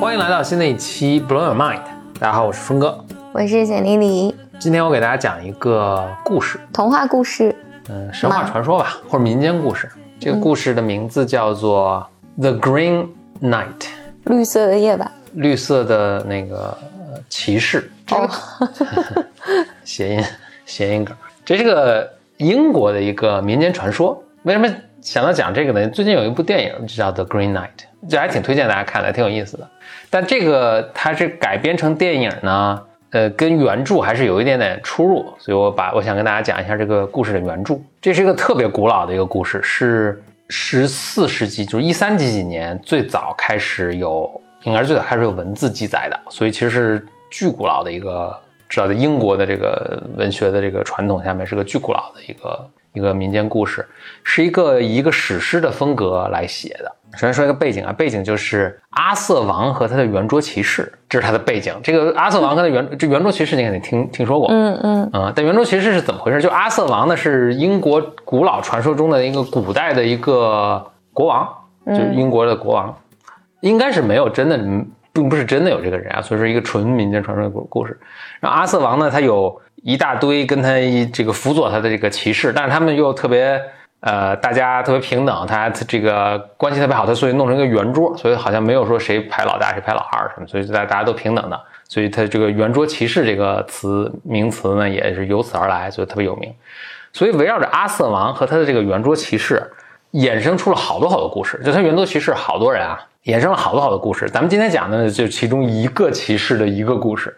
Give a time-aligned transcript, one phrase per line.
[0.00, 1.82] 欢迎来到新的一期 Blow Your Mind。
[2.18, 4.34] 大家好，我是峰哥，我是简丽丽。
[4.58, 7.54] 今天我给大家讲一个故事，童话故事，
[7.88, 9.90] 嗯，神话传说吧，或者民间故事。
[10.18, 12.04] 这个故事的名字叫做
[12.40, 13.08] 《The Green
[13.42, 13.78] Knight》，
[14.28, 16.76] 绿色的夜晚，绿色的那个
[17.28, 17.90] 骑士。
[18.10, 18.28] 哦，
[19.84, 20.24] 谐音
[20.66, 21.16] 谐音梗。
[21.44, 24.22] 这是个英国的一个民间传说。
[24.42, 24.68] 为什么
[25.00, 25.88] 想到讲这个呢？
[25.88, 27.64] 最近有一部电影就叫《The Green Knight》，
[28.08, 29.68] 这还挺推荐大家看的，挺有意思的。
[30.10, 37.78] 但这个它是改编成电影呢，呃，跟原著还是有一点点出入，所以我把我想跟大家讲一下这个故事的原著。
[38.00, 48.34] 这是一个特别古老的一个故事，是十四世纪，就是一三几几年最早开始有，应该是最早开始有文字记载的，所以其实是巨古老的一个，
[48.68, 52.68] 至少在英国的这个文学的这个传统下面是个巨古老的一个
[52.98, 53.86] 一个民间故事，
[54.24, 56.92] 是一个以一个史诗的风格来写的。
[57.14, 61.72] 首先说一个背景啊，背景就是阿瑟王和他的圆桌骑士，这是他的背景。
[61.82, 65.32] 这个阿瑟王和他圆这圆桌骑士，你肯定听听说过，嗯嗯嗯。
[65.34, 66.42] 但圆桌骑士是怎么回事？
[66.42, 71.48] 就阿瑟王呢，是英国古老传说中的一个古代的一个国王，
[71.86, 72.94] 就是英国的国王，
[73.60, 74.58] 应该是没有真的，
[75.12, 77.98] 并不是真的有这个人啊，所以说一个纯民间传说的故故事。
[78.40, 80.70] 然后阿瑟王呢，他有一大堆跟他
[81.12, 83.60] 这个辅佐他的这个骑士，但是他们又特别。
[84.00, 96.54] 呃，大家特别平等，他这个关系特别好，他所以弄成一个圆桌，所以好像没有说谁排老大谁排老二什么，所以大大家都平等的，所以他这个圆桌骑士这个词名词呢也是由此而来，所以特别有名。
[97.12, 99.68] 所以围绕着阿瑟王和他的这个圆桌骑士，
[100.12, 101.60] 衍生出了好多好多故事。
[101.64, 104.30] 就他圆桌骑士好多人啊，衍生了好多好多故事。
[104.30, 107.36] 咱们今天讲的呢，就其中一个骑士的一个故事。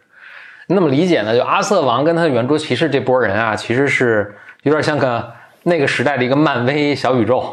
[0.74, 5.32] 那么理解呢，就阿瑟王跟他的圆桌骑士这波人啊，其实是有点像个。
[5.62, 7.44] 那个时代的一个漫威小宇宙，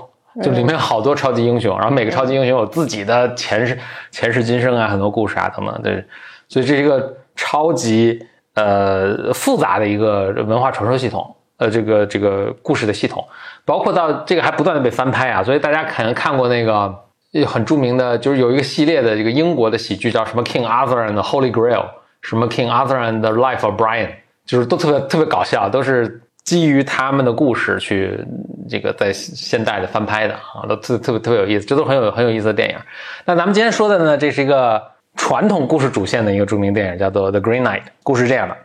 [0.41, 3.78] 就里面有好多超级英雄，然后每个超级英雄有自己的前世、
[4.11, 5.81] 前世今生啊，很多故事啊等等。
[5.83, 6.01] 对，
[6.47, 13.22] 所以这是一个超级呃复杂的一个文化传说系统，呃，这个这个故事的系统，
[13.66, 15.44] 包括到这个还不断的被翻拍啊。
[15.44, 16.97] 所以大家可能看过那个
[17.45, 21.84] 很著名的，就是有一个系列的这个英国的喜剧，叫什么 King Arthur and the Holy Grail，
[22.27, 24.09] 什么 King Arthur and the Life of Brian，
[24.45, 26.21] 就是都特别特别搞笑，都是。
[26.47, 28.17] 基于他们的故事去
[28.69, 32.77] 这个在现代的翻拍的啊，都特特别特别有意思，这都很有很有意思的电影。
[33.25, 34.81] 那咱们今天说的呢，这是一个
[35.17, 37.81] 传统故事主线的一个著名电影，叫做《The Green Knight》。
[38.01, 38.55] 故事这样的：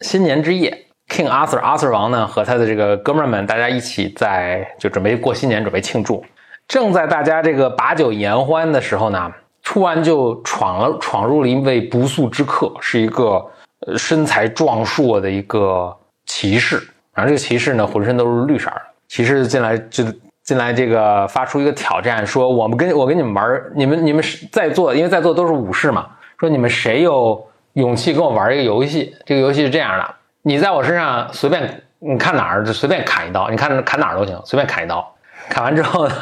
[0.00, 0.76] 新年之夜
[1.08, 6.24] ，King Arthur Arthur 王呢和他的这个哥们儿们，大家一起在就准备过新年，准备庆祝。
[6.66, 9.32] 正在大家这个把酒言欢的时候呢，
[9.70, 13.44] 突然就闯了闯入了一位不速之客，是一个
[13.86, 16.76] 呃身材壮硕的一个骑士。
[17.12, 18.80] 然后这个骑士呢，浑身都是绿色的。
[19.08, 20.02] 骑士进来就
[20.42, 26.06] 进来，这个发出一个挑战，说：“我们跟我跟你们玩，你们你们在座，因为在座都是武士嘛。
[26.40, 29.14] 说你们谁有勇气跟我玩一个游戏？
[29.26, 35.14] 这个游戏是这样的：你在我身上随便你看哪儿就随便砍一刀，你看砍哪儿都行，随便砍一刀。
[35.50, 36.14] 砍完之后呢，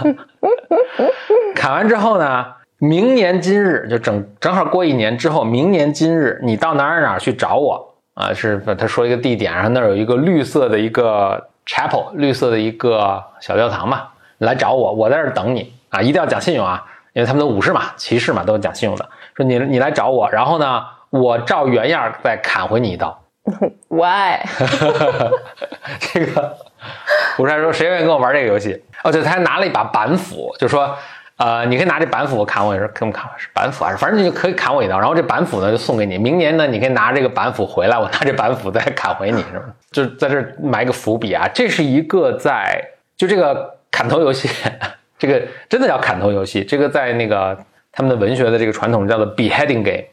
[1.54, 2.44] 砍完之后呢，
[2.78, 14.04] 明年今日就正正好过一年之后，明年今日你到哪儿哪儿去找我。”啊，是他说一个地点，然后那儿有一个绿色的一个 chapel，绿色的一个小教堂嘛，
[14.38, 16.82] 来找我，我在这儿等你啊，一定要讲信用啊，
[17.12, 19.06] 因为他们的武士嘛，骑士嘛，都讲信用的。
[19.36, 23.22] 说你你来找我，然后呢，我照原样再砍回你一刀。
[23.88, 24.40] Why？
[26.00, 26.56] 这个
[27.38, 28.82] 武士说谁愿意跟我玩这个游戏？
[29.04, 30.96] 哦，对，他还拿了一把板斧，就说。
[31.38, 36.16] 呃，你可以拿这板斧砍我一刀，可不砍是板斧还是反正你就可以砍我一刀，然后这板斧呢就送给你。
[36.16, 39.66] 明年呢，你可以拿这个板斧回来，我拿这板斧再砍回你，是吧？
[39.90, 42.82] 就在这埋个伏笔啊，这是一个在
[43.18, 44.48] 就这个砍头游戏，
[45.18, 47.58] 这个真的叫砍头游戏，这个在那个
[47.92, 50.04] 他们的文学的这个传统叫做 beheading game，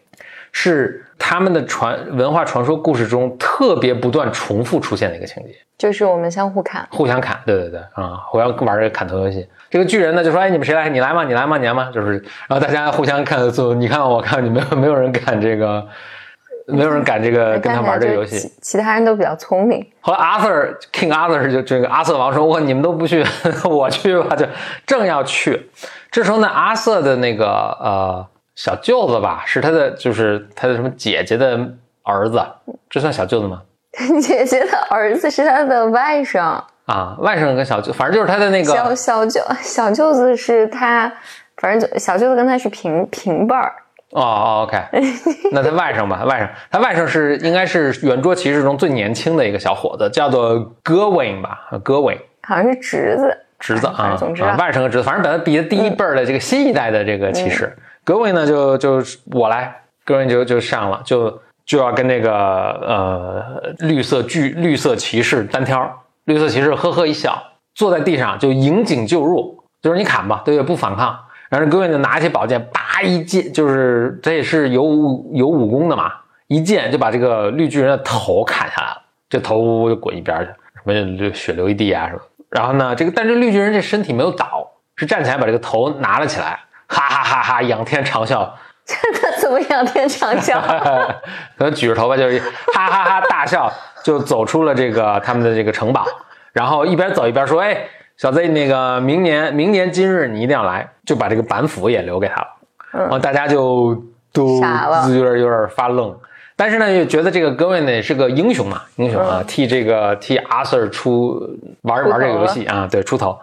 [0.53, 9.45] 是他们的传文化传说故事中特别不断重复出现的一个情节，就是我们相互砍，互相砍，对对对啊，互相玩这个砍头游戏。
[9.69, 10.87] 这个巨人呢就说：“哎，你们谁来？
[10.89, 11.23] 你来吗？
[11.23, 11.57] 你来吗？
[11.57, 11.89] 你来吗？
[11.91, 12.11] 就是，
[12.47, 15.83] 然后大家互相看，就你看我看你，没有没有人敢这个，
[16.67, 18.47] 没有人敢这个跟他玩这个游戏。
[18.61, 19.83] 其他人都比较聪明。
[20.01, 23.25] 后来 Arthur King Arthur 就这个阿瑟王说：我你们都不去，
[23.67, 24.35] 我去吧。
[24.35, 24.45] 就
[24.85, 25.71] 正要去，
[26.11, 31.57] 这时候呢，阿瑟的那个呃小舅子吧，是他的，就是他的什么姐姐的
[32.03, 32.43] 儿子，
[32.89, 33.61] 这算小舅子吗？
[34.21, 41.09] 姐姐的儿子是他的外甥。”啊，外甥跟小舅，反正就是他的那个小小舅，小舅子是他，
[41.55, 43.71] 反正就小舅子跟他是平平辈儿，
[44.11, 44.77] 哦哦，OK，
[45.53, 57.73] 那他外甥吧，外甥，他外甥是应该是圆桌骑士中最年轻的一个小伙子，叫做 Gawain 吧，Gawain，好像是侄子，侄子啊，总之啊，外甥和侄子，反正把他比的第一辈儿的这个新一代的这个骑士。
[58.03, 59.01] 格威呢，就就
[59.31, 66.01] 我来，格威就就上了，就就要跟那个呃绿色巨绿色骑士单挑。
[66.25, 67.41] 绿色骑士呵呵一笑，
[67.75, 70.67] 坐在地上就迎颈就入，就是你砍吧，对不对？
[70.67, 71.19] 不反抗。
[71.49, 76.11] 然后格威就拿起宝剑，叭一剑，就是这也是有武有武功的嘛，
[76.47, 82.21] 一剑就把这个绿巨人的头砍下来了，这头就滚一边去，什么就流血流一地啊什么。
[82.49, 84.65] 然后呢，这个但是绿巨人这身体没有倒，
[84.95, 86.59] 是站起来把这个头拿了起来。
[86.93, 87.61] 哈哈哈哈！
[87.63, 88.47] 仰天长啸，
[88.87, 90.61] 他怎么仰天长啸？
[91.57, 92.39] 可能举着头发就是
[92.73, 93.71] 哈哈哈大笑，
[94.03, 96.05] 就走出了这个他们的这个城堡，
[96.53, 97.85] 然后一边走一边说：“哎，
[98.17, 102.47] 小 Z，，那个明年明年今日你一定要来。”就把这个板斧也留给他了。
[102.93, 103.93] 然后大家就
[104.31, 104.61] 都
[105.09, 106.17] 有点有点发愣，
[106.55, 111.41] 但是呢，又觉得这个戈维呢是个英雄嘛，英雄啊，替这个替阿 Sir 出
[111.81, 113.37] 玩玩这个游戏啊，对，出头。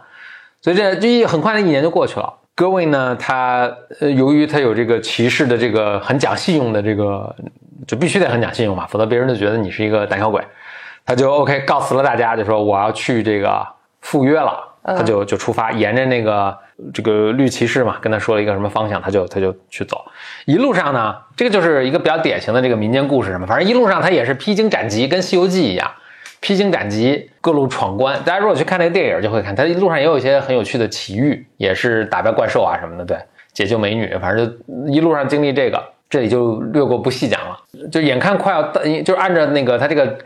[0.62, 2.32] 所以这这很快的一年就过去了。
[2.54, 3.16] 戈维呢？
[3.16, 3.70] 他
[4.00, 7.34] 呃，由于他有这个骑士的这个很讲信用的这个，
[7.86, 10.42] 就必须得很讲信用嘛，否则别人就觉得你是一个胆小鬼。
[11.06, 13.66] 他就 OK 告辞了大家，就说我要去这个
[14.00, 14.66] 赴约了。
[14.82, 16.56] 他就就出发，沿着那个
[16.94, 20.02] 这个绿骑士嘛，跟他说了一个什么方向，他就他就去走。
[20.46, 25.90] 一路上呢，这个就是一个比较典型的这个民间故事什么，反正一路上他也是披荆斩棘，跟《西游记》一样。
[26.40, 28.18] 披荆斩棘，各路闯关。
[28.24, 33.04] 大家如果去看那个电影，就会看他一路上也有一些很有趣的奇遇，也是打败怪兽啊什么的。
[33.04, 33.18] 对，
[33.52, 37.58] 解救美女，反正就一路上经历这个，这里就略过不细讲了。
[37.92, 40.18] 就眼看快要到，就是按照那个他这个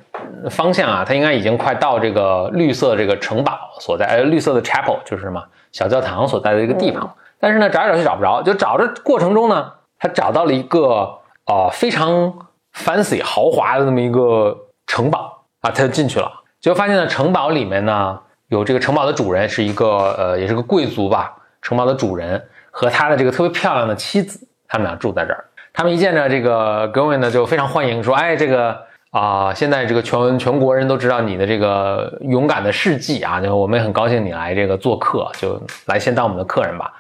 [0.49, 7.13] 方向啊，他应该已经快到这个绿色这个城堡所在，呃，绿色的 chapel 就是什么小教堂所在的一个地方。
[7.41, 12.33] 但是呢，找来找去找不着，就找着过程中呢，他找到了一个呃非常
[12.73, 14.57] fancy 豪华的那么一个
[14.87, 15.34] 城堡。
[15.65, 16.31] 啊，他就进去了，
[16.61, 19.87] 结果发现呢，城堡里面呢有这个城堡的主人是一个
[20.19, 21.35] 呃，也是个贵族吧。
[21.63, 25.43] 城堡的主人和他的这个特别漂亮的妻子，他们俩住在这儿。
[25.73, 28.79] 他们一见着这个格温呢，就非常欢迎，说：“哎，这个
[29.11, 36.93] 啊，现在这个全全国人都知道你的这个勇敢的事迹啊，就我们也很高兴你来这个做客，就来先当我们的客人吧。”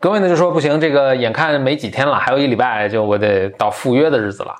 [0.00, 4.52] 格维呢就说：“不行，这个眼看没几天了，还有一礼拜就我得到赴约的日子了。”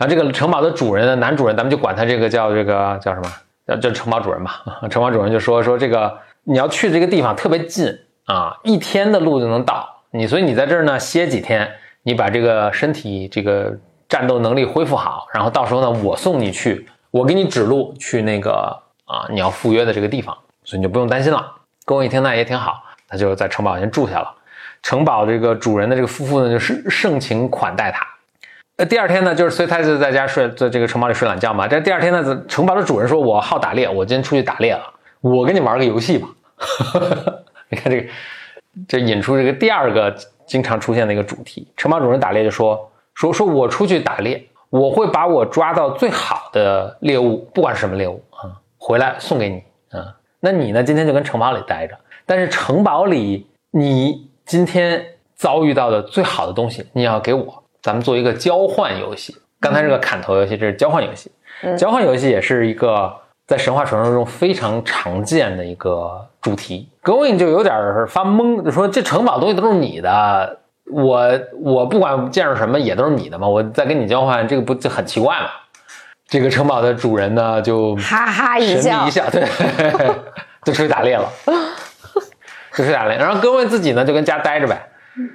[0.00, 3.30] 然后这个城堡的主人呢，男主人，咱们就管他这个叫这个叫什么？
[3.66, 4.62] 叫叫城堡主人吧。
[4.90, 7.94] 城堡主人就说说这个你要去这个地方特别近
[8.24, 9.86] 啊，一天的路就能到。
[10.12, 11.70] 你所以你在这儿呢歇几天，
[12.02, 13.76] 你把这个身体这个
[14.08, 18.74] 战斗能力恢复好，然后到时候呢我送你去，我给你指路去那个
[19.04, 21.46] 啊你要赴约的这个地方，所以你就不用担心了。
[21.84, 24.34] 跟我一听那也挺好，他就在城堡先住下了。
[24.82, 28.06] 城堡这个主人的这个夫妇呢，就是盛情款待他。
[28.80, 31.68] 那第二天呢，就是所以他就在家睡，在这个城堡里睡懒觉嘛。
[31.68, 34.80] 这第二天呢，城堡的主人说：“我好打猎，我今天出去打猎了。
[35.20, 36.26] 我跟你玩个游戏吧。
[37.68, 38.08] ”你看这个，
[38.88, 40.16] 这引出这个第二个
[40.46, 41.68] 经常出现的一个主题。
[41.76, 50.16] 城堡主人打猎就说：“说说我出去打猎，我会把我抓到最好的猎物，不管是什么猎物啊，回来送给你啊。
[50.40, 51.94] 那你呢，今天就跟城堡里待着。
[52.24, 55.04] 但是城堡里你今天
[55.34, 61.30] 遭遇到的最好的东西，你要给我。”咱们做一个交换游戏，刚才这个砍头游戏，这是交换游戏。
[61.76, 63.12] 交换游戏也是一个
[63.46, 66.88] 在神话传说中非常常见的一个主题。
[67.02, 70.58] Going 就有点发懵，就说这城堡东西都是你的，
[70.90, 75.48] 我我不管见着什么也都是你的嘛，我再跟你交换，这个不就很奇怪吗？
[76.28, 79.44] 这个城堡的主人呢，就哈哈一笑，一笑，对，
[80.64, 81.28] 就出去打猎了，
[82.72, 83.18] 就出去打猎。
[83.18, 84.88] 然后 Going 自己呢，就跟家待着呗。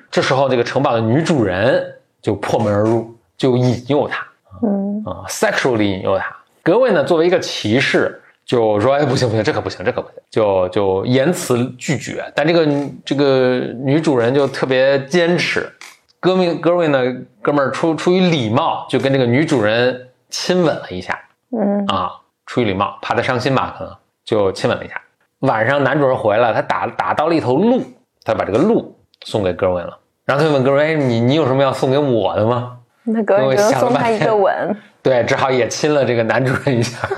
[0.09, 1.91] 这时候，这个城堡的女主人。
[2.25, 4.25] 就破门而入，就引诱他，
[4.63, 6.35] 嗯啊，sexually 引诱他。
[6.63, 12.25] 格位呢，作为一个骑士，就说：“哎，不行不行，这可不行，这可不行。”就就言辞拒绝。
[12.35, 12.67] 但这个
[13.05, 15.71] 这个女主人就特别坚持。
[16.19, 16.99] 哥们哥位呢，
[17.43, 21.19] 哥们儿出出于礼貌，就跟这个女主人亲吻了一下，
[21.51, 22.11] 嗯啊，
[22.47, 24.99] 出于礼貌，怕她伤心吧，可能就亲吻了一下。
[25.41, 27.83] 晚上男主人回来，他打打到了一头鹿，
[28.23, 29.99] 他把这个鹿送给哥位了。
[30.25, 32.77] 然后他就问格瑞：“哎，你你有什么要送给我的吗？”
[33.07, 34.75] 那格瑞就送他一个吻。
[35.03, 37.07] 对，只好也亲了这个男主人一下。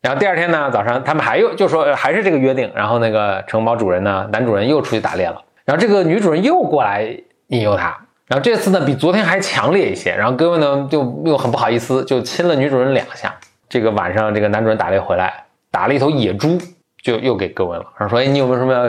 [0.00, 2.70] 然后第二天呢，早上他们还又就说还是这个约定。
[2.74, 5.42] 然后那个城堡主人呢，男主人又出去打猎了。
[5.64, 7.04] 然后这个女主人又过来
[7.48, 7.98] 引诱他。
[8.28, 10.14] 然后这次呢，比昨天还强烈一些。
[10.14, 13.34] 然后哥们呢，就又很不好意思，就亲了女主人两下。
[13.68, 16.56] 这个晚上，这个男主人打猎回来，打了一头野猪，
[17.02, 17.84] 就又给哥问了。
[17.98, 18.84] 然后说：“哎，你有没有什么要？”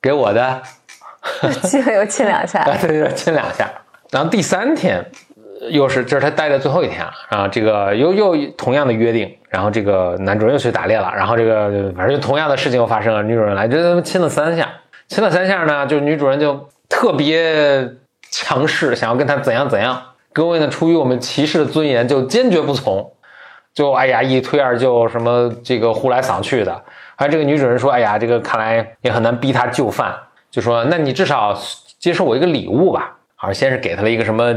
[0.00, 0.62] 给我的，
[1.62, 3.68] 基本又亲两下，对 对对，亲两下。
[4.10, 5.04] 然后第三天，
[5.70, 14.68] 又是这是他待的最后一天了啊，这个又又同样的约定，然后这个男主人又去打猎了，然后这个反正就同样的事情又发生了，女主人来，就亲了三下，
[15.08, 17.88] 亲了三下呢，就女主人就特别
[18.30, 20.02] 强势，想要跟他怎样怎样。
[20.32, 23.12] 各位呢，出于我们骑士的尊严，就坚决不从，
[23.74, 26.82] 就哎呀一推二就，什么这个呼来搡去的。
[27.18, 30.14] 而这个女主人说，哎呀，这个看来也很难逼他就范，
[30.50, 31.54] 就说那你至少
[31.98, 33.14] 接受我一个礼物吧。
[33.34, 34.54] 好，先是给他了一个什么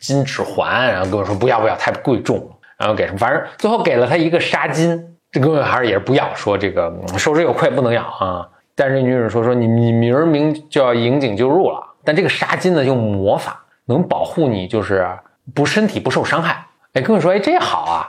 [0.00, 2.50] 金指环，然后跟我说不要不要，太贵重。
[2.76, 5.00] 然后给什么，反正最后给了他一个纱巾。
[5.30, 8.48] 这哥们还是也是不要，说这个受之有愧，不能要啊。
[8.74, 15.06] 但是女主人说说你你明儿明就要引颈就入了，但这个纱巾呢用魔法能保护你，就是
[15.54, 16.64] 不身体不受伤害。
[16.94, 18.08] 哎，哥们说哎这好啊，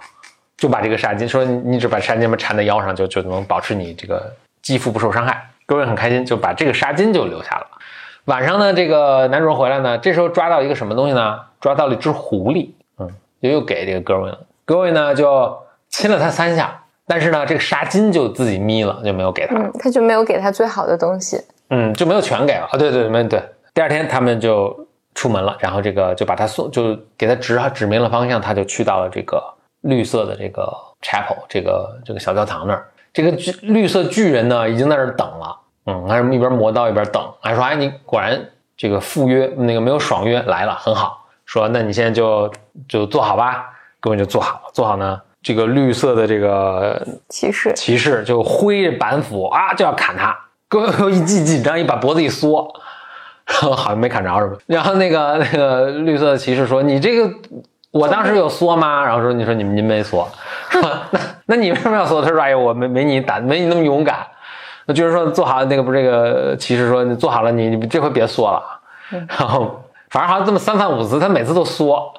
[0.60, 5.50] 就把这个纱巾说你只把纱巾嘛缠在腰上，就就能保持你这个肌肤不受伤害。
[5.66, 7.66] 各位很开心，就把这个纱巾就留下了。
[8.26, 11.40] 晚上呢，这个男主人回来呢，这时候抓到一个什么东西呢？
[11.62, 13.10] 抓到了一只狐狸，嗯，
[13.42, 14.40] 就又给这个戈维了。
[14.66, 15.58] 戈维呢就
[15.90, 19.56] 亲了他三下，但是呢，这个纱巾就自己眯了，就没有给他。
[19.56, 21.42] 嗯，他就没有给他最好的东西。
[21.70, 22.78] 嗯，就没有全给了啊。
[22.78, 23.44] 对对对对。
[23.74, 29.42] 第二天他们就出门了，然后这个就把他送，就给他指指明了方向，他就去到了这个
[29.82, 30.72] 绿色的这个
[31.02, 32.88] chapel 这个这个小教堂那儿。
[33.12, 35.58] 这个巨绿色巨人呢，已经在那儿等了。
[35.86, 38.40] 嗯，还是一边磨刀一边等，还说：“哎，你果然
[38.78, 41.26] 这个赴约那个没有爽约来了，很好。
[41.46, 42.52] 说那你现在就
[42.88, 43.66] 就坐好吧。”
[44.02, 45.20] 各位就坐好了，坐好呢。
[45.42, 50.38] 这个绿色的这个骑士骑士就挥着板斧啊，就要砍他。
[50.68, 52.72] 各位一紧紧张，一把脖子一缩，
[53.46, 54.58] 然 后好像没砍着是吧？
[54.68, 57.34] 然后那个那个绿色的骑士说：“你这个
[57.92, 60.30] 我当时有缩吗？”然后说：“你说你们您没缩，
[60.70, 61.08] 是吧？
[61.12, 64.26] 那那你为什么要缩？”他说：“哎呀，我没没你胆，没你那么勇敢。”
[64.86, 68.64] 那就是说做好那个不是这个骑士说你做好了你你这回别缩了，
[69.40, 72.12] 然后反正好像这么三番五次他每次都缩，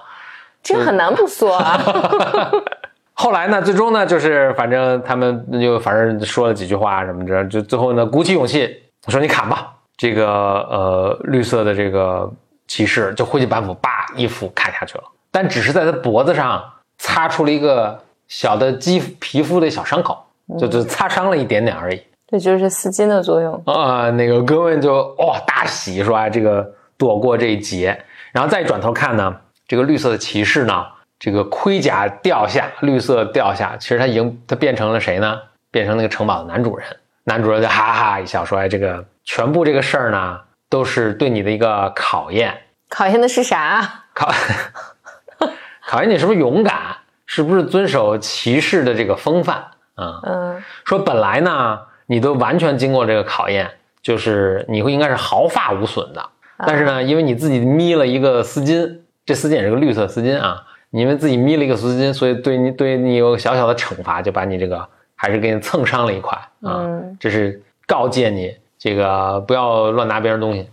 [0.62, 1.80] 这很难不缩啊。
[3.14, 9.72] 后来呢，最终呢就是反正他们就反正说了几句话什么的，就最后呢鼓起勇气我说你砍吧。
[9.96, 12.30] 这个呃绿色的这个
[12.66, 16.62] 骑士就挥起板斧，叭一斧砍下去了，但只是在他脖子上
[16.98, 20.24] 擦出了一个小的肌皮肤的小伤口，
[20.58, 22.02] 就就擦伤了一点点而已。
[22.28, 24.08] 这就是丝巾的作用啊！
[24.10, 30.86] 那个哥们就哇大喜，说啊这个躲过这一劫，然后再转头看呢，这个绿色的骑士呢，
[31.18, 35.36] 这个盔甲掉下，绿色掉下，其实他已经他变成了谁呢？
[35.72, 36.86] 变成那个城堡的男主人。
[37.24, 42.56] 男主人就哈哈一笑说：“哎，这个全部这个事儿呢，都是对你的一个考验。
[42.88, 44.04] 考验的是啥？
[44.14, 44.32] 考
[45.90, 49.56] 考验你是不是勇敢，是不是遵守骑士的这个风范
[49.96, 50.20] 啊？
[50.22, 51.80] 嗯，说本来呢。”
[52.10, 53.70] 你都完全经过这个考验，
[54.02, 56.20] 就是你会应该是毫发无损的。
[56.66, 66.84] 但是呢，因为你自己眯了一个丝巾，这丝巾也是个绿色丝巾啊，你因为自己眯了一个丝巾，所以对你对你有小小的惩罚，就把你这个还是给你蹭伤了一块啊。
[67.20, 70.68] 这是告诫你这个不要乱拿别人东西。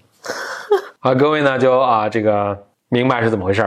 [0.97, 2.57] 好，各位呢就啊这个
[2.89, 3.61] 明白是怎么回事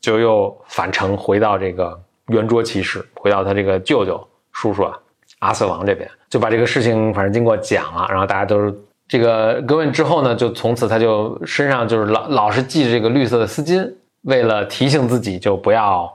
[0.00, 4.96] 就又返程回到这个圆桌骑士，回到他这个舅舅叔叔啊。
[5.38, 8.74] 阿瑟王这边就把这个事情反正经过讲了，然后大家都是
[9.08, 13.90] 这个格温之后呢，就从此他就身上就是老老是系着这个绿色的丝巾，
[14.22, 16.12] 为了提醒自己就不要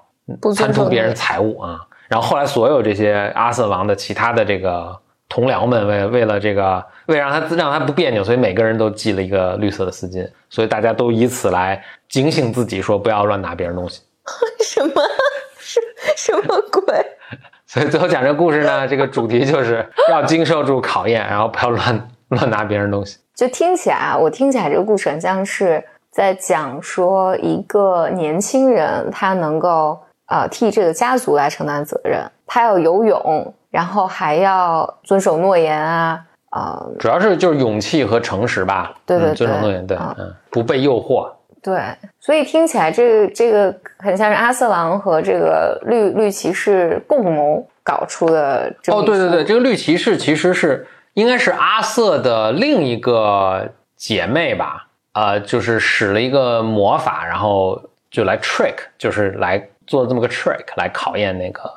[0.55, 1.79] 贪图别人财物啊。
[2.07, 4.95] 然后后来所有这些阿瑟王的其他的这个
[5.35, 14.01] 同僚们为为了这个为让他让他不别扭，所以每个人都系了一个绿色的丝巾，所以大家都以此来警醒自己说不要乱拿别人东西。
[14.63, 14.93] 什么？
[15.59, 15.81] 什
[16.15, 17.05] 什么鬼？
[17.67, 23.17] 所以最后讲这个故事呢，这个主题就是要经受住考验，然后不要乱乱拿别人东西。
[23.35, 38.95] 就听起来啊，我听起来这个故事很像是在讲说一个年轻人他能够呃替这个家族来承担责任，他要游泳，然后还要遵守诺言啊，呃，主要是就是勇气和诚实吧。
[39.05, 41.29] 对对，遵守诺言，对，嗯，不被诱惑。
[41.61, 41.83] 对，
[42.21, 48.73] 所以听起来这个这个很像是阿瑟王和这个绿绿骑士共谋搞出的。
[48.87, 54.87] 哦，对对对，这个绿骑士其实是应该是阿瑟的另一个姐妹吧？
[55.11, 61.69] 呃，就是使了一个魔法，然后就来 trick，就是来做这么个 trick 来考验那个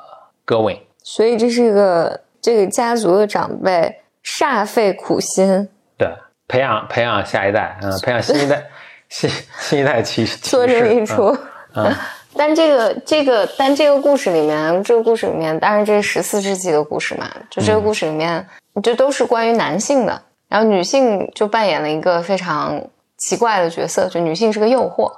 [0.45, 0.81] 戈维。
[1.11, 6.07] 所以这是一个这个家族的长辈煞费苦心，对，
[6.47, 8.63] 培养培养下一代，嗯，培养新一代。
[9.09, 9.27] 新
[9.59, 11.35] 新一代骑士做这么一出，
[11.73, 11.91] 嗯，
[12.37, 18.45] 但这个这个但这个故事里面，这个故事里面，当然这是十四世纪的故事嘛，就这个故事里面，
[18.83, 22.79] 就都是关于男性的，然后女性就扮演了一个非常
[23.17, 25.11] 奇怪的角色，就女性是个诱惑。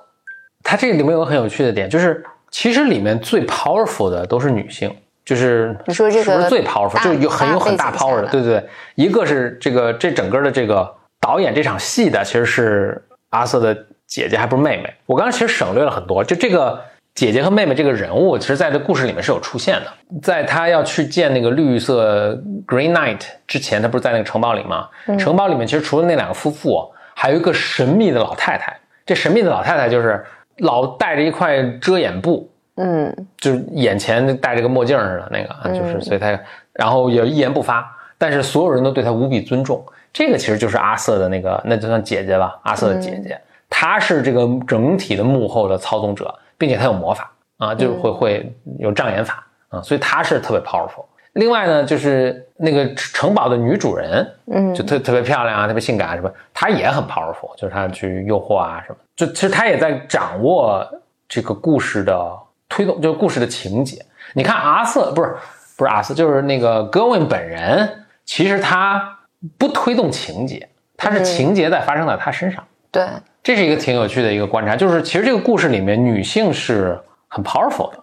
[0.64, 13.74] 它这里面有个很有趣的点，就是其实里面最 powerful 的都是女性，就是你说这个最 powerful 就有很有很大 power 的，对对对，一个是这个这整个的这个导演这场戏的其实是阿瑟的
[14.08, 14.94] 姐姐，还不是妹妹。
[15.06, 16.82] 我刚刚其实省略了很多，就这个
[17.14, 20.20] 姐姐和妹妹这个人物，其实在这故事里面是有出现的。
[20.22, 22.34] 在他要去见那个绿色
[22.68, 24.90] Green Knight 之前，他不是在那个城堡里吗？
[25.20, 28.76] 城堡里面其实除了那两个夫妇，还有一个神秘的老太太。
[29.06, 30.24] 这神秘的老太太就是。
[30.58, 32.51] 老戴着一块遮掩布，
[32.82, 36.40] 嗯，就是眼前戴着个墨镜似的那个，就是所以他，
[36.74, 37.86] 然后也一言不发，
[38.18, 39.86] 但是所有人都对他无比尊重。
[40.12, 51.06] 这个其实就是阿瑟的那个，那就算姐姐吧，阿瑟的姐姐，她是这个整体的幕后的操纵者，并且她有魔法啊，就是会会有障眼法啊，所以她是特别 powerful。
[51.34, 60.86] 另外呢，就是那个城堡的女主人，嗯，就特特别漂亮啊，特别性感什么，她也很 powerful，就是她去诱惑啊什么，就其实她也在掌握
[61.30, 62.38] 这个故事的
[62.72, 64.04] 推动，就是故事的情节。
[64.34, 65.36] 你看阿瑟不是
[65.76, 69.20] 不是阿瑟，就是那个戈温本人，其实他
[69.58, 72.64] 不推动情节，他是情节在发生在他身上。
[72.90, 73.06] 对，
[73.44, 76.98] 这是一个挺有趣的一个观察，就是其实这个故事里面女性是
[77.28, 78.01] 很 powerful 的。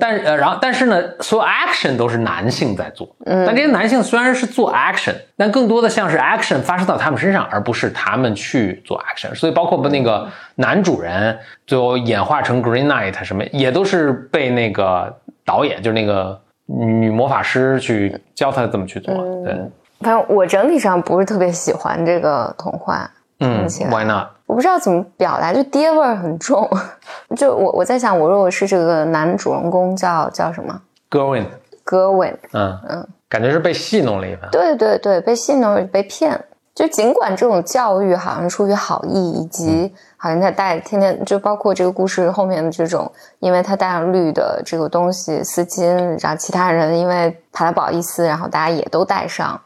[0.00, 3.08] 但呃，然后但是呢，所有 action 都是男性在做。
[3.24, 9.34] 嗯，但这些男性虽然是做 action，但更多的像是 action 发生到他们身上，而不是他们去做 action。
[9.34, 15.14] 所以包括不那个男主人最后演化成 Green Knight 什么，也都是被那个
[15.44, 19.14] 导演，就是那个女魔法师去教他怎么去做。
[19.44, 19.54] 对，
[20.00, 23.10] 反正我整体上不是特别喜欢这个童话。
[23.40, 24.28] 嗯，Why not？
[24.46, 26.68] 我不知道怎么表达，就爹味儿很重。
[27.36, 34.48] 就我我在想，我如果是这个男主人公，叫叫什么？Gerwin，Gerwin，嗯嗯，感觉是被戏弄了一番。
[34.50, 36.44] 对对对，被戏弄，被骗。
[36.74, 45.86] 就尽管这种教育好像出于好意，以及好像他带天天就包括这个故事后面的这种，因为他带上绿的这个东西丝巾，
[46.22, 49.58] 然后其他人因为怕他不好意思，然后大家也都带上。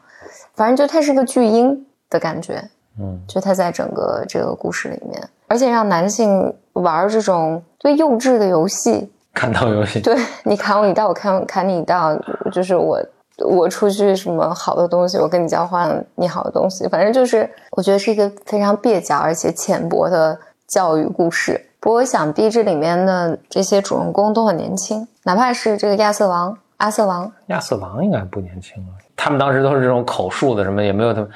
[0.55, 2.69] 反正就他是个巨婴的感觉。
[2.99, 10.01] 嗯，就他在整个这个故事里面，而且让男性玩这种最幼稚的游戏，砍刀游戏。
[10.01, 12.15] 对你砍我一刀，我砍砍你一刀，
[12.51, 13.01] 就是我
[13.45, 21.67] 我出去什么好的东西，我跟你交换你好的东西，反正就是我觉得是一个非常蹩脚而且浅薄的教育故事。
[21.79, 28.93] 不过想必这里面的这些主人公都很年轻，哪怕是这个亚瑟王、阿瑟王，亚瑟王应该不年轻了。
[29.15, 31.29] 他们当时都是这种口述的，什么也没有他们。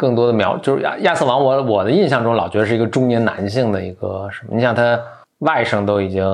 [0.00, 4.56] 更多的描就是亚亚瑟王，我我的印象中老觉得是一个中年男性的一个什么？
[4.56, 4.98] 你想他
[5.40, 6.24] 外甥都已经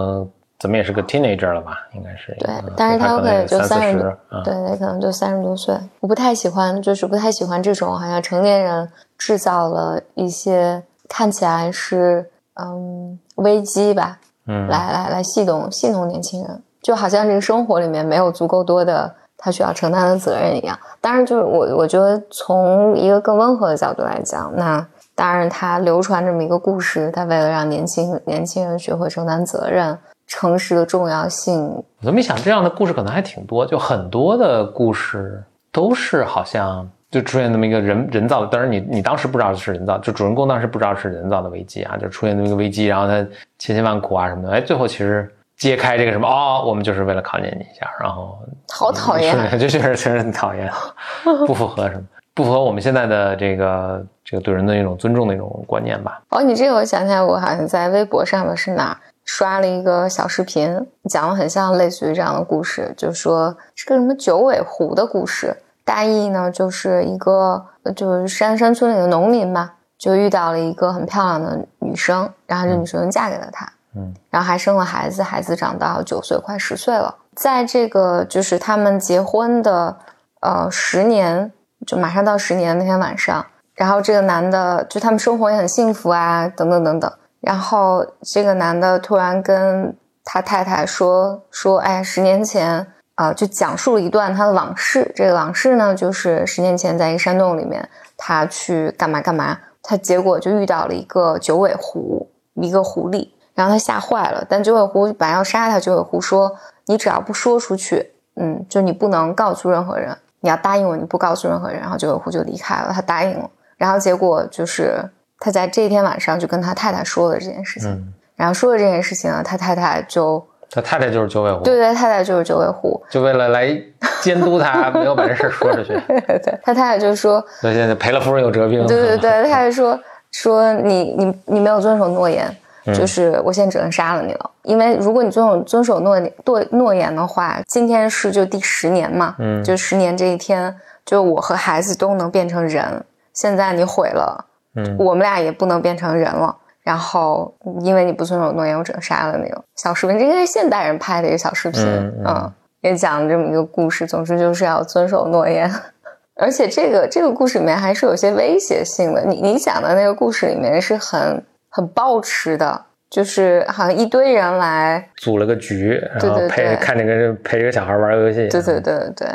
[0.57, 1.77] 怎么也是个 teenager 了吧？
[1.93, 3.99] 应该是对，但是他有可能就三十，
[4.45, 5.77] 对，他可能就三十多岁。
[5.99, 19.13] 我不太喜欢，就是不太喜欢这种好像成年人制造了一些看起来是嗯危机吧，嗯，来来来戏弄戏弄年轻人，就好像这个生活里面没有足够多的。
[19.39, 29.97] 他需要承担的责任一样，当然就是我，我觉得从一个更温和的角度来讲，那当然他流传这么一个故事，他为了让年轻年轻人学会承担责任、
[30.27, 31.67] 诚实的重要性。
[31.67, 43.25] 我这么一想，这样的故事可能还挺多，就很多的故事都是好像就出现那么一个人人造的，当然你你当时不知道是人造，就主人公当时不知道是人造的危机啊，就出现那么一个危机，然后他
[43.59, 45.31] 千辛万苦啊什么的，哎，最后其实。
[45.57, 48.39] 揭开这个什么哦，我们就是为了考验你一下，然后
[48.69, 50.71] 好讨厌， 就确实确实很讨厌，
[51.47, 52.03] 不符合什么，
[52.35, 56.21] 不符合我们现在的这个这个对人的一种尊重的一种观念吧。
[56.29, 67.65] 哦，你这个我想起来，我好像在微博上面是哪刷了一个小视频，讲了很像类似于这样的故事，就说是个什么九尾狐的故事，大意呢就是一个
[67.97, 73.65] 就是山山村里的农民吧，就遇到了一个很漂亮的女生，然后这女生嫁给了他。
[73.65, 77.17] 嗯，嗯然后还生了孩子，孩子长到九岁，快十岁了。
[77.35, 79.97] 在这个就是他们结婚的
[80.41, 81.51] 呃十年，
[81.87, 87.11] 就马上到十年那天晚上，然后这个男的就他们生活也很幸福啊，等等等等。
[87.41, 95.13] 然后这个男的突然跟他太太说说，哎，十年前啊，就讲述了一段他的往事。
[95.15, 103.31] 这个往事呢，就是十年前在一个山洞里面，他去干嘛干嘛，他结果就遇到了一个九尾狐，一个狐狸。
[103.57, 105.81] 然后他吓坏了，但九尾狐本来要杀他。
[105.81, 106.55] 九尾狐说
[106.87, 113.51] ：“你只要不说出去，嗯，就你不能告诉任何人，你要答应我，你不告诉任何人。”然后九尾狐就离开了，他答应了。
[113.79, 115.03] 然后结果就是
[115.41, 118.15] 他在这一天晚上就跟他太太说了这件事情。
[118.37, 123.75] 然后说了这件事情呢，他太太就他太太就是九尾狐，对对，太太就是九尾狐，就为了来
[124.21, 125.99] 监督他， 没有把这事说出去。
[126.07, 129.99] 对他太太就说：“那现在赔了夫人又折兵。”对对对， 太太说。
[130.33, 132.55] 说你你你没有遵守诺言，
[132.95, 134.51] 就是我现在只能杀了你了。
[134.63, 143.05] 因为如果你遵守遵守诺诺诺言的话，今天是就第十年嘛，嗯，就十年这一天，就我和孩子都能变成人。
[143.33, 146.57] 现在你毁了，嗯，我们俩也不能变成人了。
[146.83, 149.63] 然后因为你不遵守诺言，我只能杀了你了。
[149.77, 151.83] 小视频，这应该是现代人拍的一个小视频，
[152.25, 154.07] 嗯，也讲了这么一个故事。
[154.07, 155.71] 总之就是要遵守诺言。
[156.39, 159.25] 而且这个这个故事里面还是有些威胁性的。
[159.25, 161.43] 你你讲的那个故事里面是很
[161.77, 168.49] 很暴吃的，就是好像一堆人来组了个局，然后陪看这个陪这个小孩玩游戏。
[168.49, 169.29] 对对对对。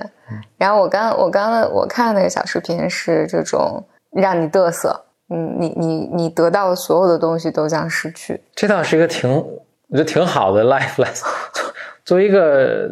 [0.58, 8.42] 然后我刚我刚刚我看那个小视频是这种让你嘚瑟，嗯，你你你得到的所有的东西都将失去。
[8.56, 11.28] 这倒是一个挺我觉得挺好的 life lesson。
[12.04, 12.90] 作为一个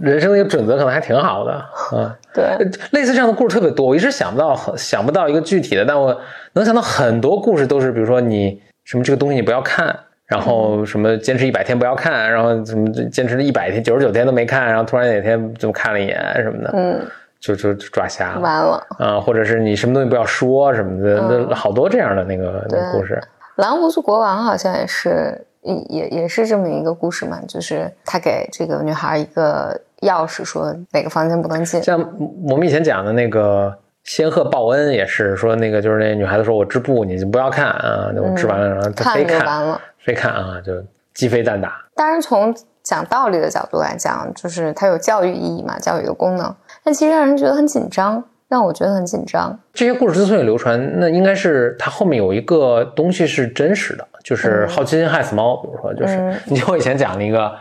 [0.00, 2.16] 人生的一个准则，可能还挺好的啊。
[2.32, 2.56] 对，
[2.92, 6.16] 类似这样的故事特别多，我一直想不到，想不到一个具体的，但我
[6.52, 17.00] 能想到很多故事，都是比如说你什么这个东西你不要看，然后什么坚持一百天不要看，然后什么坚持了一百天九十九天都没看，然后突然哪天就看了一眼什么的，嗯，
[17.40, 23.20] 就就抓瞎了，完了啊，或者是你什么东西不要说什么的，那好多这样的那个故事。
[23.56, 25.46] 蓝胡子国王好像也是。
[25.62, 31.80] 也也也是这么一个故事嘛，就是他给这个女孩一个钥匙，说哪个房间不能进。
[31.80, 32.00] 像
[32.48, 33.72] 我们以前讲的那个
[34.04, 40.72] 仙鹤报恩，也是说那个就是那女孩子说我织布，你就不要看啊，我织完了然后她非看，非看啊，就
[41.14, 41.84] 鸡飞蛋打。
[41.94, 46.54] 当然从讲道理的角度来讲，就是它有教育意义嘛，教育的功能。
[46.82, 49.58] 但其实让人觉得很紧张，让我觉得很紧张。
[49.72, 54.06] 这些故事之所以流传，那应该是它后面有一个东西是真实的。
[54.24, 57.52] 就是好奇心害死猫，比如说，就是你我以前讲了一个，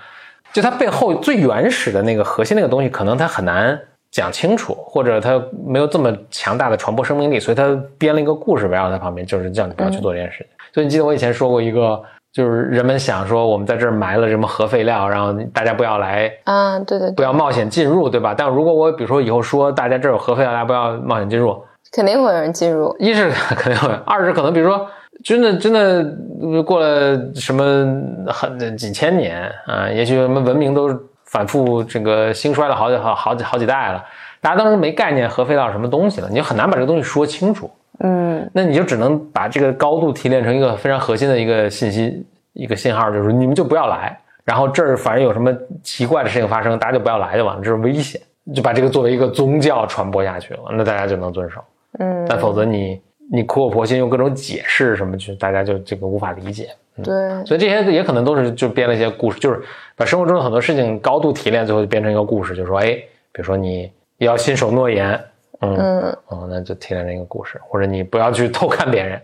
[0.54, 3.80] 就它背后最原始的那个核心那个东西，可能它很难
[4.12, 7.64] 讲清楚，或者他没有这么强大的传播生命力，所以他
[7.98, 10.48] 编了一个故事围绕在旁边，就是叫你不要去做这件事情。
[10.74, 12.02] 所以你记得我以前说过一个，
[12.34, 18.36] 就是人们想说我们在这儿埋了什么核废料，然后大家不要来啊，对对，不要冒险进入，对吧？
[18.38, 21.56] 但如果我比如说以后说大家这儿有核废料，大家不要冒险进入，
[21.92, 22.96] 肯定会有人进入。
[23.00, 24.88] 一是 肯定会，二是可能比如说。
[25.24, 27.64] 真的，真的过了什么
[28.26, 29.88] 很几千年啊？
[29.88, 30.90] 也许什么文明都
[31.32, 34.04] 反复这个兴衰了好几好好几好几代了，
[34.42, 37.72] 大家当时没概念核废料什么东西了，你就很难把这个东西说清楚。
[38.00, 44.20] 嗯，那你就只能把这个高度提炼成一个非常核心的一个信息，一个信号，就是你们就不要来。
[44.44, 48.20] 然后这儿反正有什么奇怪的事情发生，大家就不要来就完了，这是危险，
[48.54, 51.64] 就把这个作为一个宗教传播下去了，那大家就能遵守。
[52.00, 53.02] 嗯，但否则你。
[53.30, 56.70] 你苦口婆心用各种解释什么去，大家就这个无法理解。
[57.04, 57.14] 对，
[57.46, 59.62] 所以这些也可能都是就编了一些故事，就是
[59.96, 62.94] 把生活中的很多事情高度提炼，最后就变成一个故事，就说，哎，
[63.32, 65.20] 比如说你要信守诺言，
[65.62, 69.20] 嗯，哦，那就提炼成一个故事，或者你不要去偷看别人。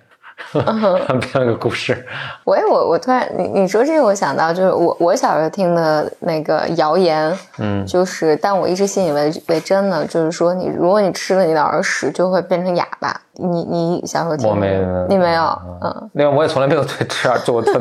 [0.54, 2.06] 编了 个故事。
[2.44, 13.22] 我我我突然你你说这个，我想到就是我我小时候听的那个谣言，嗯，就是但我一直信以为为真的，就是说你如果你吃了你的耳屎，就会变成哑巴。
[13.40, 15.62] 你你小时候听我没你没有？
[15.84, 17.80] 嗯，另外我也从来没有对吃耳，就我特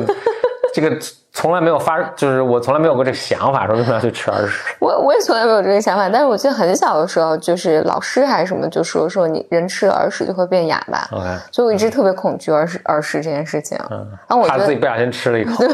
[0.73, 0.97] 这个。
[1.33, 4.73] 从来没有发，就是我从来没有过这个想法，说为什么要去吃耳屎。
[4.79, 11.07] 我我也从来没有这个想法，但是我记得很小的时候，就是老师还是什么就说说你人吃耳屎就会变哑巴。
[11.11, 13.77] OK，所以我一直特别恐惧耳屎耳屎这件事情。
[13.91, 15.55] 嗯，然后我怕自己不小心吃了一口。
[15.57, 15.69] 对，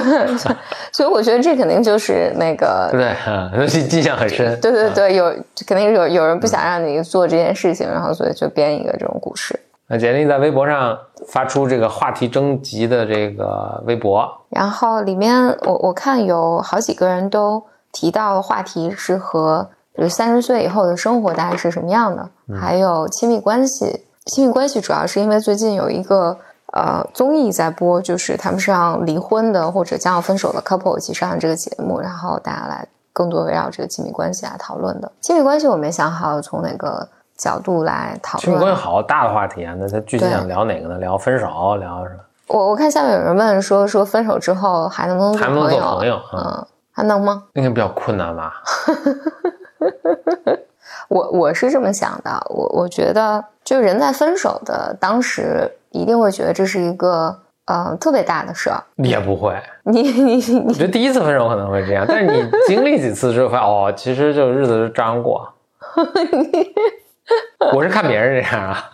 [0.92, 3.50] 所以我觉得这肯定就是那个对，嗯，
[3.90, 4.60] 印象很深。
[4.60, 5.34] 对对对，有
[5.66, 9.58] 肯定有有人不想让你做这件事情，然后所以就编一个这种故事。
[9.90, 24.06] 那简历在微博上发出这个话题征集的这个微博，然后里面我我看有好几个人都提到话题是和比如三十岁以后的生活大概是什么样的，还有亲密关系。
[24.26, 26.38] 亲密关系主要是因为最近有一个
[26.72, 35.12] 呃综艺在播，就是他们是让离婚的或者将要分手的 couple 一起上这个节目，然后大家来更多围绕这个亲密关系来讨论的。
[35.20, 37.10] 亲密关系我没想好从哪个。
[37.44, 39.76] 角度来讨论，亲密关系好大的话题啊！
[39.78, 40.98] 那他具体想聊哪个呢？
[41.00, 42.20] 聊分手，聊什么？
[42.48, 46.18] 我我看下面有人问说说分手之后还能不能还能做朋友？
[46.34, 47.44] 嗯，还能吗？
[47.54, 48.54] 应该比较困难吧。
[51.10, 58.82] 我我是这么想的，我我觉得就人在分手的当时一定会觉得这是一个呃特别大的事儿。
[58.96, 65.48] 也不会，你你你，我觉得第一次分手可能会这样，但是你经历几次之后哦，其实就日子是这样过。
[67.74, 68.92] 我是看别人这样啊，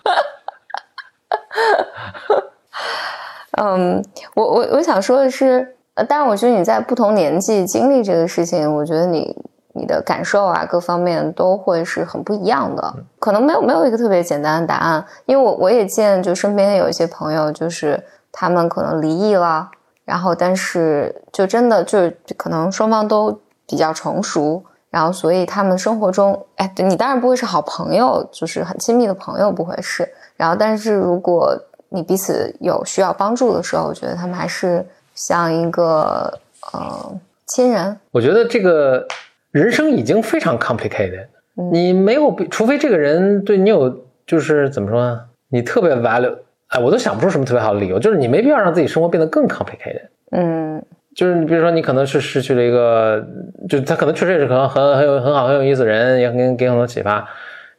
[3.58, 4.04] 嗯，
[4.36, 9.36] 我我我想说的是，呃，但是我觉得你在不同年纪经历这个事情，我觉得你
[9.74, 12.94] 你的感受啊，各方面都会是很不一样的。
[13.18, 18.02] 可能没有没有一个特别简单的答案，因为我我也见就身边有一些朋友，就是
[18.32, 19.70] 他们可能离异了，
[20.06, 31.56] 然后但是就真的就可能双方都比较成熟，然后所以他们生活中，哎，你当然不会是好朋友，就是很亲密的朋友不会是，然后但是如果
[31.90, 36.32] 你彼此有需要帮助的时候，我觉得他们还是像一个
[36.74, 37.98] 呃亲人。
[38.12, 39.08] 我觉得这个
[39.52, 41.28] 人生已经非常 complicated，
[41.72, 45.22] 你没有，除非这个人对你有，就是怎么说呢？
[45.50, 46.36] 你特别 value，
[46.68, 50.08] 哎，我都想不出什么特别好的理由，就是你没必要让自己生活变得更 complicated。
[50.32, 50.84] 嗯，
[51.20, 53.22] 就是你比如说，你可能是失去了一个，
[53.68, 57.28] 就他可能确实也是可能很很有很好很有意思的人，也给给很多启发。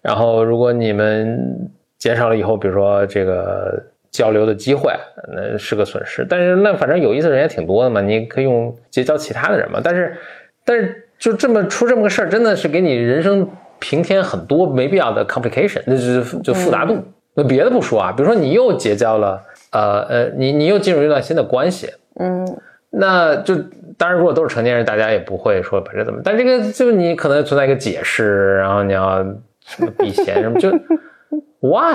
[0.03, 3.83] 然后如果你们减少了以后，比如说这个。
[4.12, 4.92] 交流的机会，
[5.33, 6.26] 那是个损失。
[6.29, 9.81] 但是那反正有意思的人也挺多的嘛，你可以用结交其他的人嘛。
[9.81, 10.16] 但是，
[10.64, 13.48] 但是就这么出这么个事儿，真的是给你人生
[13.79, 16.98] 平添很多没必要的 complication，那就是就复杂度。
[17.35, 22.44] 那别的不说啊，比如说你又结交了，呃呃，你你又进入一段新的关系，嗯，
[22.90, 23.55] 那就
[23.96, 29.22] 当然如果都是成年人，大家也不会说把这怎么，但这个就你可能存在一个解释，然后你要
[29.64, 30.70] 什么避嫌什么，就
[31.61, 31.94] why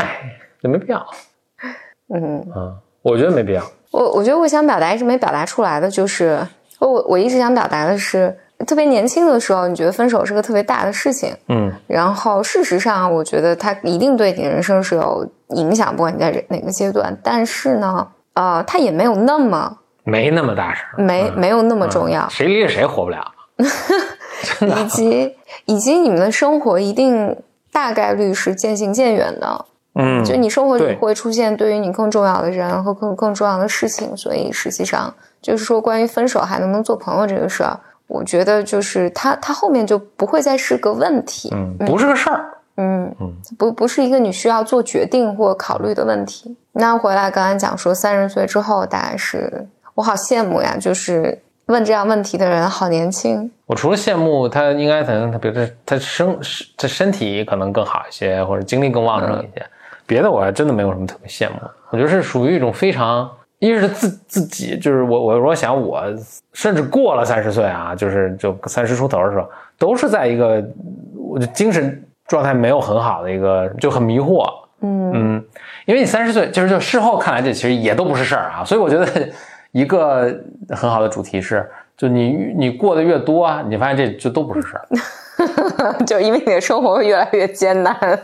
[0.61, 1.05] 就没必要。
[2.13, 3.63] 嗯啊，我觉得没必要。
[3.91, 6.39] 我我觉得我想表达一直没表达出来的就是，
[6.79, 8.35] 我我一直想表达的是，
[8.67, 17.17] 特别年轻的时候，你觉得分手是个特别大的事情，嗯，然后事实上，我觉得它一定对你人生是有影响，不管你在哪个阶段。
[17.23, 22.29] 但是呢，呃，它也没有那么没那么大事儿，没没有那么重要。
[22.29, 23.33] 谁离了谁活不了，
[24.61, 27.35] 以及以及你们的生活一定
[27.71, 29.65] 大概率是渐行渐远的。
[29.97, 46.57] 嗯，就你生活里会出现对于你更重要的人和更更重要的事情，所以实际上就是说，关于分手还能不能做朋友这个事儿，我觉得就是他他后面就不会再是个问题，嗯，不是个事儿，嗯嗯，不不是一个你需要做决定或考虑的问题。
[46.73, 49.65] 那回来刚才讲说三十岁之后，大概是
[49.95, 53.49] 我好羡慕呀，就是问这样问题的人好年轻。
[53.65, 56.37] 我除了羡慕他，应该可能他比如他他身
[56.77, 59.65] 他身体可能更好一些，或者精力更旺盛一些。
[60.05, 61.55] 别的我还真的没有什么特别羡慕，
[61.89, 63.27] 我觉得是属于一种非常，
[63.57, 66.03] 一是自自己，就是我我我想我
[66.53, 70.63] 甚至过了三十岁啊，就是就三十出头的时候，都是在一个
[71.17, 74.45] 我的精神状态没有很好的一个，就很迷惑，
[74.81, 75.45] 嗯嗯，
[75.85, 79.05] 因为你三十岁，就是就事后看来这其实也都不是事儿啊，所以我觉得
[79.75, 80.33] 一个
[80.69, 84.87] 很好的主题是，就你你过得越多，你发现这就都不是事儿，
[86.07, 87.93] 就因为你的生活会越来越艰难。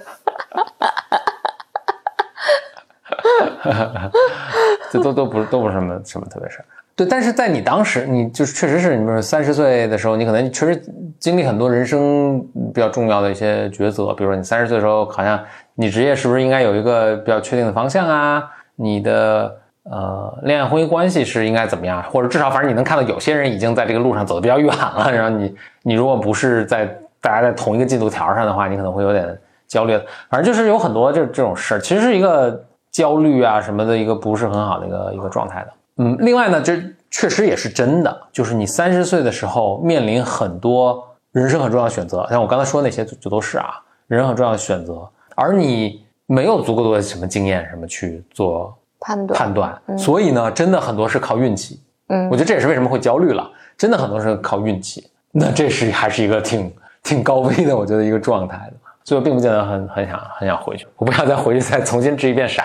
[4.89, 7.05] 这都都不是都不是什么什么特别事儿，对。
[7.05, 10.81] 但是在你当时，你就是确实是，你比如三十岁的时候，你可能确实
[11.19, 12.39] 经历很多人生
[12.73, 14.13] 比较重要的一些抉择。
[14.13, 15.43] 比如说你三十岁的时候，好像
[15.75, 18.49] 你职业是不是应该有一个比较确定的方向啊？
[18.77, 22.03] 你的呃恋爱婚姻关系是应该怎么样？
[22.03, 25.11] 或者至少反正你能看到有些人已经在这个路上走得比较远了。
[25.11, 26.85] 然后你你如果不是在
[27.19, 29.99] 大家在同一个进度条上的话，你可能会有点焦虑。
[30.29, 32.65] 反正就是有很多这这种事儿，其实是一个。
[32.91, 36.75] 焦虑啊什么的一个不是很好的一个一个状态的，嗯，另外呢，这
[37.09, 49.37] 确实也是真的，就是你三十岁的时候面临很多人生很重要的选择，像我刚才说那些就都是啊，人生很重要的选择，而你没有足够多的什么经验什么去做判断。
[49.37, 56.71] 判断，所以呢，真的很多是靠运气，嗯，我觉得这也是为什么会焦虑了，真的很多是靠运气，那这是还是一个挺
[57.03, 58.73] 挺高危的，我觉得一个状态的。
[59.03, 62.63] 所以我并不见得很很想很想回去，我不想再回去再重新掷一遍骰子。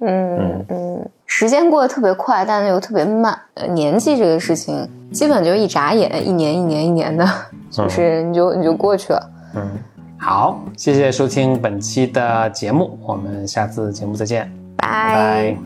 [0.00, 3.38] 嗯嗯，时间过得特别快，但是又特别慢。
[3.70, 7.26] 年纪这个事情，基本就一眨眼，一年一年一年的，
[7.70, 9.30] 就是你就你就过去了。
[9.54, 9.70] 嗯，
[10.18, 15.56] 好，谢谢收听本期的节目，我们下次节目再见，拜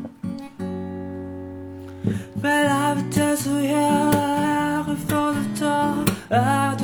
[6.31, 6.78] 拜。